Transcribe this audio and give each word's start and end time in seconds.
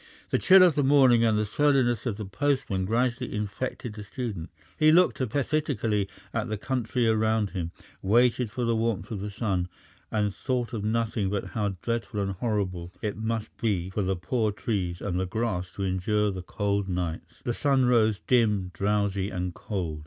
The 0.31 0.39
chill 0.39 0.63
of 0.63 0.73
the 0.73 0.83
morning 0.83 1.23
and 1.23 1.37
the 1.37 1.45
surliness 1.45 2.07
of 2.07 2.17
the 2.17 2.25
postman 2.25 2.85
gradually 2.85 3.35
infected 3.35 3.93
the 3.93 4.01
student. 4.03 4.49
He 4.75 4.91
looked 4.91 5.21
apathetically 5.21 6.09
at 6.33 6.49
the 6.49 6.57
country 6.57 7.07
around 7.07 7.51
him, 7.51 7.71
waited 8.01 8.49
for 8.49 8.65
the 8.65 8.75
warmth 8.75 9.11
of 9.11 9.19
the 9.19 9.29
sun, 9.29 9.69
and 10.09 10.33
thought 10.33 10.73
of 10.73 10.83
nothing 10.83 11.29
but 11.29 11.49
how 11.49 11.75
dreadful 11.83 12.19
and 12.19 12.31
horrible 12.31 12.91
it 13.03 13.15
must 13.15 13.55
be 13.57 13.91
for 13.91 14.01
the 14.01 14.15
poor 14.15 14.51
trees 14.51 15.01
and 15.01 15.19
the 15.19 15.27
grass 15.27 15.69
to 15.75 15.83
endure 15.83 16.31
the 16.31 16.41
cold 16.41 16.89
nights. 16.89 17.35
The 17.43 17.53
sun 17.53 17.85
rose 17.85 18.19
dim, 18.25 18.71
drowsy, 18.73 19.29
and 19.29 19.53
cold. 19.53 19.99